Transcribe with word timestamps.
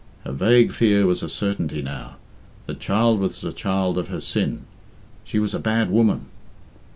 Her 0.25 0.31
vague 0.31 0.71
fear 0.71 1.05
was 1.05 1.21
a 1.21 1.29
certainty 1.29 1.83
now; 1.83 2.15
the 2.65 2.73
child 2.73 3.19
was 3.19 3.39
the 3.41 3.53
child 3.53 3.99
of 3.99 4.07
her 4.07 4.19
sin 4.19 4.65
she 5.23 5.37
was 5.37 5.53
a 5.53 5.59
bad 5.59 5.91
woman. 5.91 6.25